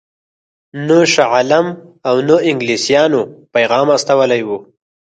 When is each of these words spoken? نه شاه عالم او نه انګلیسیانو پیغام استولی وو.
نه 0.87 0.99
شاه 1.13 1.29
عالم 1.33 1.65
او 2.07 2.15
نه 2.27 2.35
انګلیسیانو 2.49 3.21
پیغام 3.53 3.87
استولی 3.95 4.41
وو. 4.47 4.57